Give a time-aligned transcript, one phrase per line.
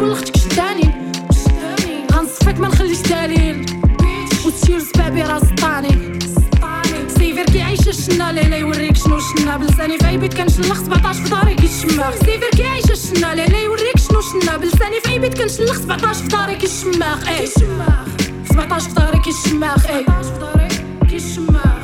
[0.00, 1.12] كل أختك شتاني
[2.12, 3.66] غنصفيك ما نخليش دليل.
[4.46, 6.18] وتسير زبابي راس طاني.
[7.08, 9.56] سيفر كي عيش الشنا ليلة يوريك شنو شنا.
[9.56, 14.56] بلساني في عيبيت كنشلخ 17 في داري سيفر كي عيش الشنا ليلة يوريك شنو شنا.
[14.56, 17.46] بلساني في عيبيت كنشلخ 17 في داري كيتشماخ إيه.
[18.44, 20.04] 17 في داري كيتشماخ إيه.
[20.04, 20.68] 17 في داري
[21.10, 21.79] كيتشماخ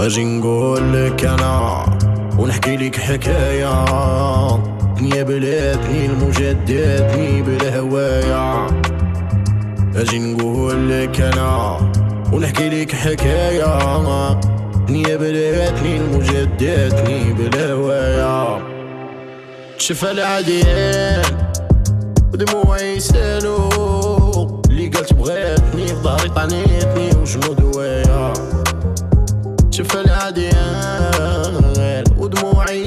[0.00, 1.84] أجي نقول لك أنا
[2.38, 3.84] ونحكي لك حكاية.
[4.98, 8.66] دنيا بلادني المجددني بالهواية.
[9.96, 11.78] أجي نقول لك أنا
[12.32, 13.90] ونحكي لك حكاية.
[14.88, 18.58] دنيا بلادني المجددني بالهواية.
[19.78, 21.22] شفا العديان
[22.32, 23.68] ودموعي يسالو
[24.70, 28.32] اللي قالت بغيتني في ظهري طعنيتني وشنو دوايا.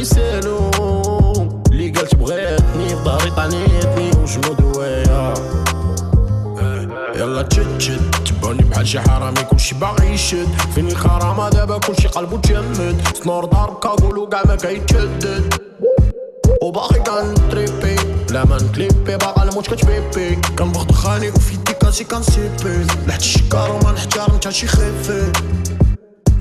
[0.04, 0.72] يسالو.
[1.72, 5.34] اللي قالت بغيتني ظهري طعنيتني وشنو دوايا
[7.16, 10.48] يلا تشد تشد تباني بحال شي حرامي كلشي باغي يشد.
[10.76, 13.02] فين الكرامة دابا كلشي قلبو تجمد.
[13.24, 15.54] سنور ضرب كاغولو كاع ما كيتشدد.
[16.62, 17.96] وباقي كنتريبي
[18.30, 20.36] لا ما نكليبي باقا الموت كتبيبي.
[20.60, 22.88] كنبغ دخاني وفي يدي كاسي كنسيبي.
[23.08, 25.32] لحت الشكار وما نحترم تا شي خيفي.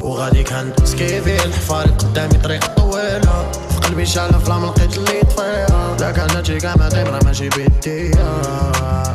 [0.03, 3.51] وغادي كان سكيفي الحفاري قدامي طريق طويلة.
[3.71, 8.43] في قلبي شعلة فلام لقيت اللي طفيها لا كان هادشي كاع ما غير ماشي بيديا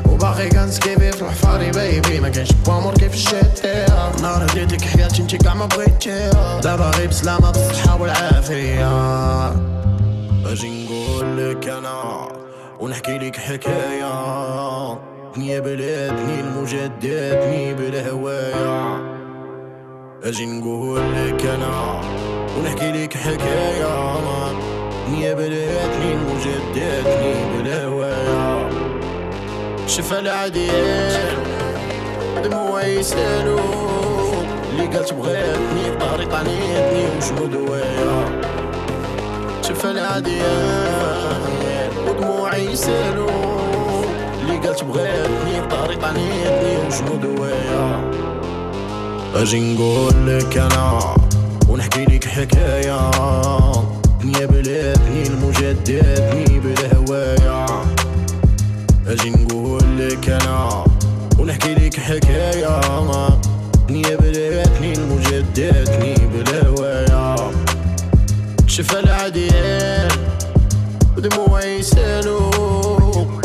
[0.10, 5.38] وباقي كان سكيفي في الحفاري بيبي ما كاينش بوامور كيف الشتيها نهار هديتك حياتي انتي
[5.38, 6.62] كاع ما بغيتيها.
[6.62, 8.92] دابا غير بسلامة بالصحة والعافية.
[10.46, 12.28] أجي نقول لك أنا
[12.80, 14.14] ونحكي لك حكاية.
[15.36, 19.17] دنيا بلادني المجددني بالهواية.
[20.28, 22.02] أجي نقول لك أنا
[22.58, 24.18] ونحكي لك حكاية
[25.10, 28.70] نية بلاتني المجددني بالهواية.
[29.88, 31.38] شفا العديان
[32.44, 33.60] دموعي يسألو.
[34.72, 38.42] اللي قالت بغيتني بطاري طعنيتني وشنو دوايا
[39.62, 41.42] شفا العديان
[42.08, 43.30] ودموعي يسألو.
[44.42, 48.27] اللي قالت بغيتني بطاري طعنيتني وشنو دوايا
[49.36, 51.16] أجي نقول لك أنا
[51.70, 53.12] ونحكي لك حكاية.
[54.22, 57.66] دنيا بلادني المجددني بالهواية.
[59.08, 60.86] أجي نقول لك أنا
[61.40, 62.80] ونحكي لك حكاية.
[63.90, 67.36] دنيا بلادني المجددني بالهواية.
[68.68, 70.08] شفا العديان
[71.18, 72.52] ودموعي يسالو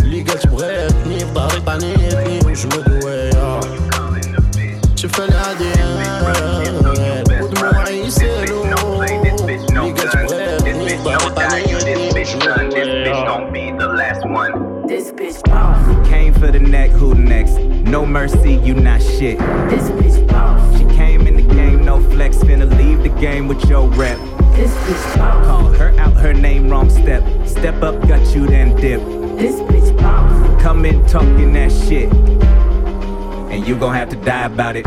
[0.01, 2.83] اللي قالت في ظهري طعنيتني وشنو
[17.93, 19.39] No mercy, you not shit.
[19.69, 20.79] This bitch boss.
[20.79, 24.17] She came in the game, no flex, finna leave the game with your rep.
[24.57, 25.47] This bitch boss.
[25.47, 27.23] Call her out, her name wrong step.
[27.47, 29.01] Step up, got you then dip.
[29.39, 30.63] This bitch boss.
[30.63, 32.11] Come in talking that shit.
[33.53, 34.87] And you gon' have to die about it.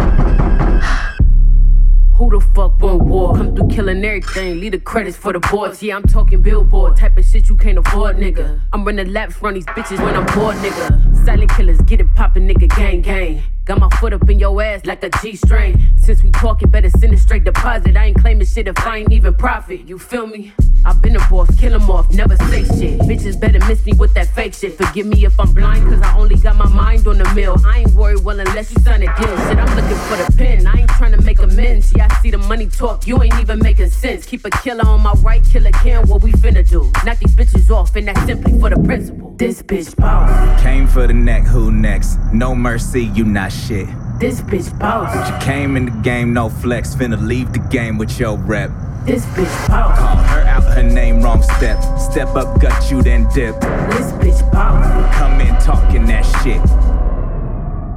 [2.15, 3.35] Who the fuck want war?
[3.35, 5.83] Come through killing everything, leave the credits for the boards.
[5.83, 8.61] Yeah, I'm talking billboard, type of shit you can't afford, nigga.
[8.73, 11.14] I'm running laps, run these bitches when I'm bored, nigga.
[11.25, 13.41] Silent killers, get it poppin', nigga, gang, gang.
[13.65, 15.81] Got my foot up in your ass like a G string.
[15.97, 17.97] Since we talking, better send a straight deposit.
[17.97, 19.87] I ain't claiming shit if I ain't even profit.
[19.89, 20.53] You feel me?
[20.85, 22.99] I've been a boss, kill 'em off, never say shit.
[22.99, 24.77] Bitches better miss me with that fake shit.
[24.77, 27.55] Forgive me if I'm blind, cause I only got my mind on the mill.
[27.65, 29.35] I ain't worried, well, unless you sign a deal.
[29.47, 30.67] Shit, I'm looking for the pen.
[30.67, 31.91] I ain't trying to make amends.
[31.95, 34.27] Yeah, I see the money talk, you ain't even making sense.
[34.27, 36.91] Keep a killer on my right, killer can, what we finna do.
[37.03, 39.33] Knock these bitches off, and that's simply for the principle.
[39.37, 40.61] This bitch boss.
[40.61, 42.19] Came for the neck, who next?
[42.31, 43.87] No mercy, you not shit.
[44.19, 45.13] This bitch boss.
[45.29, 48.71] You came in the game, no flex, finna leave the game with your rep.
[49.05, 49.97] This bitch boss.
[49.97, 51.81] Call her out, her name wrong step.
[51.99, 53.59] Step up, gut you, then dip.
[53.61, 55.15] This bitch boss.
[55.15, 56.61] Come in talking that shit.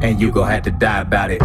[0.02, 1.40] And you gon' have to die about it.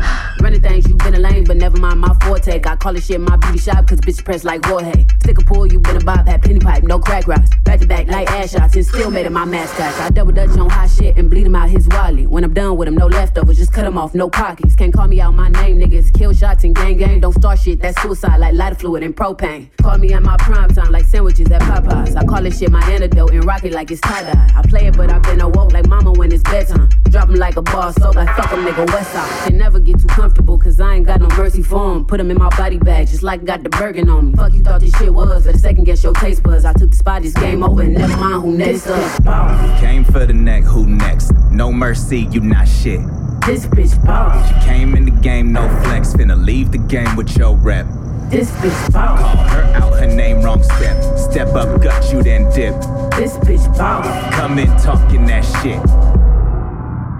[0.40, 2.60] Running things, you been a lame, but never mind my forte.
[2.64, 5.06] I call this shit my beauty shop, cause bitch press like Jorge.
[5.20, 7.50] Stick a pull, you been a bob, had penny pipe, no crack rocks.
[7.64, 9.92] Back to back like ass shots, and still made it my mascot.
[10.00, 12.26] I double dutch on hot shit and bleed him out his wally.
[12.26, 14.76] When I'm done with him, no leftovers, just cut him off, no pockets.
[14.76, 16.12] Can't call me out my name, niggas.
[16.12, 19.68] Kill shots and gang gang, don't start shit, that's suicide like lighter fluid and propane.
[19.82, 22.16] Call me at my prime time like sandwiches at Popeyes.
[22.16, 24.52] I call this shit my antidote and rock it like it's tie dye.
[24.56, 26.88] I play it, but I've been awoke like mama when it's bedtime.
[27.10, 29.46] Drop him like a bar soap, like fuck him, nigga, west side.
[29.46, 32.04] Can never get too comfortable, cause I ain't got no mercy for him.
[32.04, 34.34] Put him in my body bag, just like got the Bergen on me.
[34.34, 36.64] Fuck you thought this shit was, but the second guess your taste buds.
[36.64, 39.80] I took the spot, this game over, and never mind who next up.
[39.80, 41.32] Came for the neck, who next?
[41.50, 43.00] No mercy, you not shit.
[43.46, 44.48] This bitch boss.
[44.48, 47.86] She came in the game, no flex, finna leave the game with your rep.
[48.28, 49.20] This bitch boss.
[49.20, 51.16] Call her out, her name wrong step.
[51.16, 52.74] Step up, gut you, then dip.
[53.12, 54.34] This bitch boss.
[54.34, 55.78] Come in talking that shit.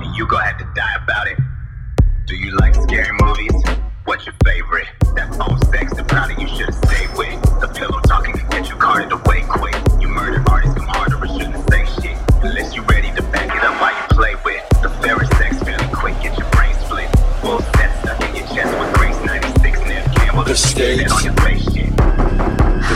[0.05, 1.39] And you gon' have to die about it.
[2.27, 3.55] Do you like scary movies?
[4.05, 4.89] What's your favorite?
[5.15, 6.03] That old sex, the
[6.41, 7.41] you should've stayed with.
[7.61, 9.77] The pillow talking can get you carted away quick.
[10.01, 12.19] You murder artists come harder or shouldn't say shit.
[12.43, 14.69] Unless you're ready to back it up while you play with.
[14.83, 17.09] The favorite sex really quick, get your brain split.
[17.43, 20.43] Full set stuck in your chest with Grace 96 Neve Campbell.
[20.43, 21.46] The stage.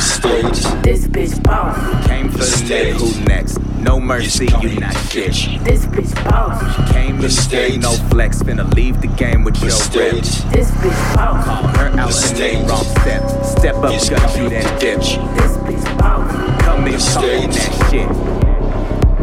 [0.01, 1.77] The stage This bitch boss.
[2.07, 3.59] Came for the neck, who next?
[3.81, 5.35] No mercy, you not shit.
[5.63, 6.91] This bitch boss.
[6.91, 7.83] Came in The the stage.
[7.83, 10.25] no flex, finna leave the game with The your rep.
[10.25, 11.45] stage This bitch boss.
[11.45, 12.55] Call her out, The stage.
[12.55, 13.45] name wrong step.
[13.45, 14.81] Step up, is gut you, coming then to dip.
[14.81, 15.19] get you.
[15.37, 16.63] This bitch boss.
[16.63, 17.55] Come in The talking stage.
[17.57, 18.09] that shit.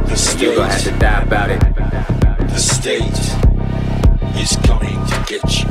[0.06, 1.60] The You gon' have stage to die about it.
[2.50, 3.22] The stage
[4.44, 5.68] is coming to get you.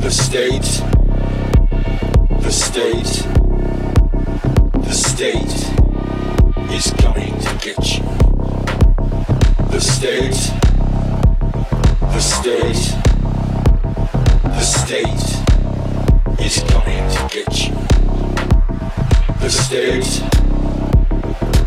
[0.00, 1.01] The stage.
[2.42, 3.22] The stage.
[4.82, 5.62] The stage
[6.72, 8.02] is coming to get you.
[9.70, 10.50] The stage.
[12.00, 12.94] The stage.
[14.42, 15.24] The stage
[16.40, 17.74] is coming to get you.
[19.40, 20.20] The stage.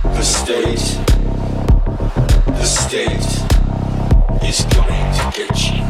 [0.03, 0.97] The stage.
[2.45, 3.29] The stage
[4.43, 5.83] is coming to get you.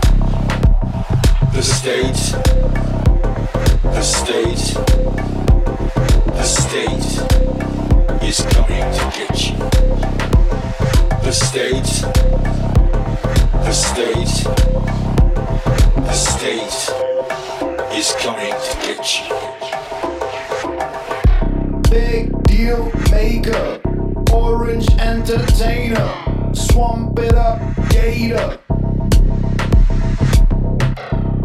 [1.53, 2.84] The stage.
[3.95, 4.73] The stage.
[6.27, 7.11] The stage
[8.21, 9.55] is coming to get you.
[11.23, 12.01] The stage.
[13.63, 14.43] The stage.
[15.95, 16.89] The stage
[17.97, 19.25] is coming to get you.
[21.89, 23.79] Big deal maker,
[24.33, 26.09] orange entertainer,
[26.53, 27.59] swamp it up,
[27.89, 28.59] gator.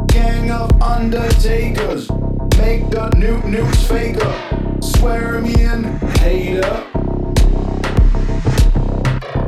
[0.08, 2.10] Gang of undertakers,
[2.70, 4.32] make the new news faker,
[4.80, 5.82] swear me in,
[6.22, 6.86] hater.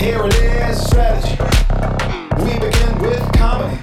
[0.01, 1.39] Here it is, strategy.
[2.43, 3.79] We begin with comedy.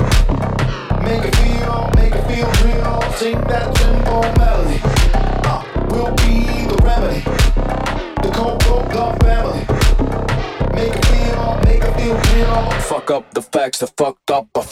[1.08, 3.02] Make it feel, make it feel real.
[3.14, 4.82] Sing that simple melody.
[5.48, 7.22] Uh, will be the remedy.
[8.24, 9.64] The Coco Club family.
[10.76, 12.72] Make it feel, make it feel real.
[12.92, 14.64] Fuck up the facts, the fucked up are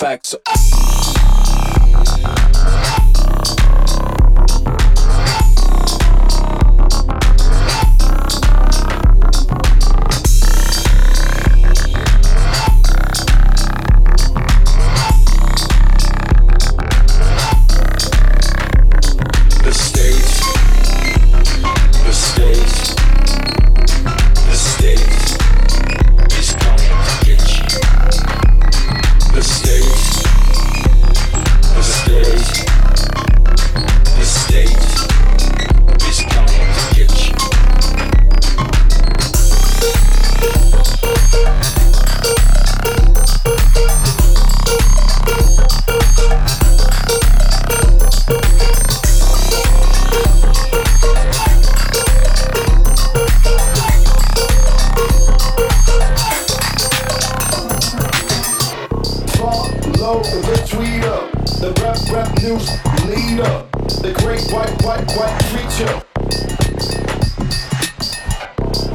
[62.47, 62.69] Zeus
[63.03, 63.65] leader,
[63.99, 65.99] the great white, white, white creature.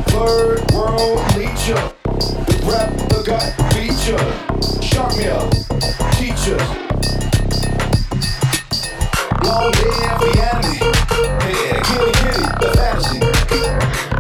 [0.09, 1.77] Third world leecher,
[2.49, 3.45] the rap, the gut
[3.75, 4.17] feature.
[4.81, 5.33] Shock teacher.
[5.33, 5.53] up,
[6.17, 6.65] teachers.
[9.45, 10.81] Long live the enemy.
[11.45, 13.21] Yeah, kitty, kitty, the fantasy.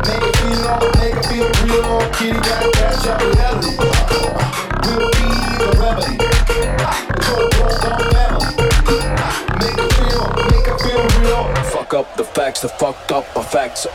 [0.08, 2.10] Make it feel all, make it feel real.
[2.12, 4.71] Kitty got a bad job of melody.
[12.42, 13.86] facts, the fucked up effects.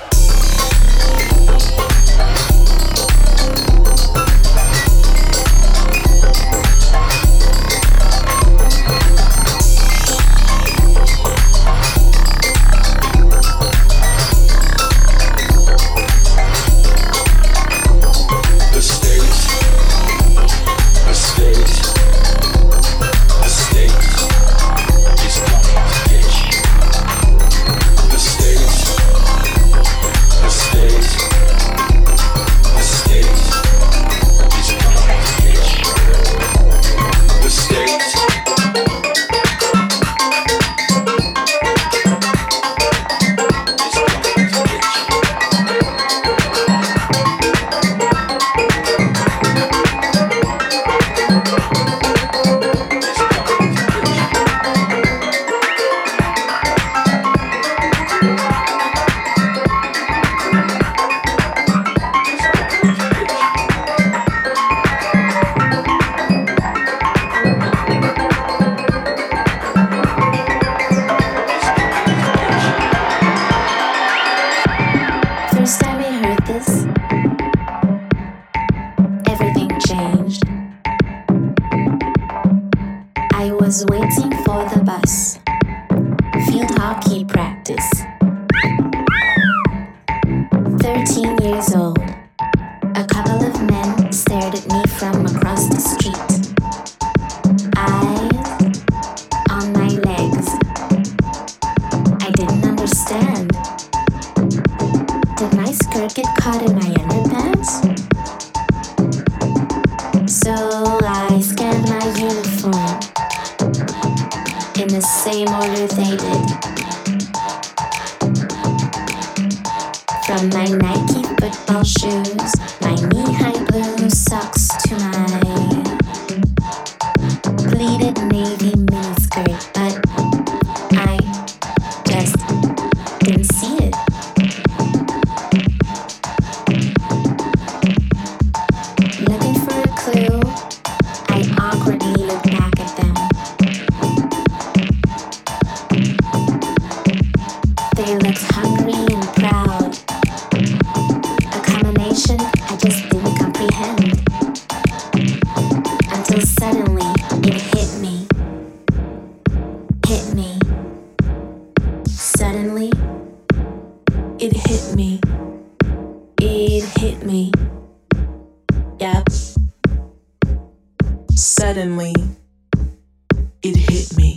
[173.64, 174.37] It hit me.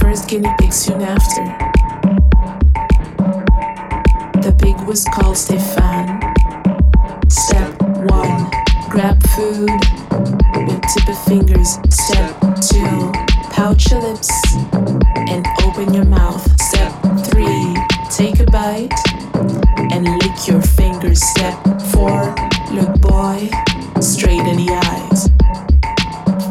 [0.00, 1.44] First guinea pig soon after.
[4.40, 6.20] The pig was called Stefan.
[7.28, 7.70] Step
[8.08, 8.50] one,
[8.88, 9.70] grab food
[10.66, 11.78] with tip of fingers.
[11.90, 13.12] Step two,
[13.50, 14.30] pouch your lips
[15.28, 16.42] and open your mouth.
[16.60, 16.92] Step
[17.26, 17.76] three,
[18.10, 18.92] take a bite
[19.92, 21.22] and lick your fingers.
[21.22, 21.54] Step
[21.92, 22.34] four,
[22.72, 23.48] look boy
[24.00, 25.28] straight in the eyes.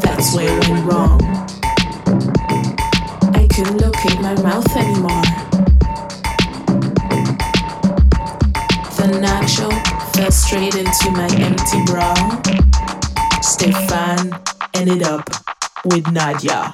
[0.01, 1.38] That's where it went wrong.
[4.43, 5.21] Mouth anymore.
[8.95, 9.69] The nacho
[10.13, 12.13] fell straight into my empty bra.
[13.41, 14.39] Stefan
[14.73, 15.29] ended up
[15.85, 16.73] with Nadia.